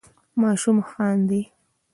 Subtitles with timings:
[0.41, 1.41] ماشوم خاندي.